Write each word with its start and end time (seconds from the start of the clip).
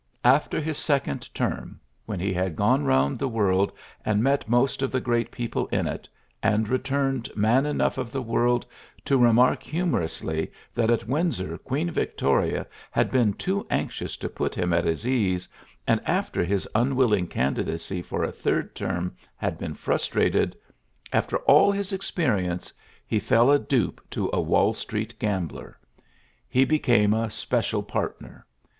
After 0.25 0.59
his 0.59 0.79
second 0.79 1.29
term, 1.31 1.79
when 2.07 2.19
he 2.19 2.33
had 2.33 2.55
gone 2.55 2.85
round 2.85 3.19
the 3.19 3.27
world, 3.27 3.71
and 4.03 4.23
met 4.23 4.49
most 4.49 4.81
of 4.81 4.91
the 4.91 4.99
great 4.99 5.29
people 5.29 5.67
in 5.67 5.85
it, 5.85 6.09
and 6.41 6.67
returned 6.67 7.29
man 7.35 7.67
enough 7.67 7.99
of 7.99 8.11
the 8.11 8.19
world 8.23 8.65
to 9.05 9.15
remark 9.19 9.61
humour 9.61 10.01
ously 10.01 10.51
that 10.73 10.89
at 10.89 11.07
Windsor 11.07 11.55
Queen 11.59 11.91
Victoria 11.91 12.65
had 12.89 13.11
been 13.11 13.33
too 13.33 13.63
anxious 13.69 14.17
to 14.17 14.27
put 14.27 14.55
him 14.55 14.73
at 14.73 14.85
his 14.85 15.05
ease, 15.05 15.47
and 15.85 16.01
after 16.07 16.43
his 16.43 16.67
unwilling 16.73 17.27
candidacy 17.27 18.01
for 18.01 18.23
a 18.23 18.31
third 18.31 18.73
term 18.73 19.15
had 19.37 19.59
been 19.59 19.75
frustrated,— 19.75 20.55
after 21.13 21.37
all 21.45 21.71
his 21.71 21.93
experience, 21.93 22.73
he 23.05 23.19
fell 23.19 23.51
a 23.51 23.59
dupe 23.59 24.01
to 24.09 24.31
a 24.33 24.41
Wall 24.41 24.73
Street 24.73 25.13
gambler. 25.19 25.77
He 26.49 26.65
became 26.65 27.13
a 27.13 27.25
ULYSSES 27.27 27.27
S. 27.37 27.45
GRANT 27.45 27.73
137 27.75 27.81
special 27.83 27.83
partner. 27.83 28.45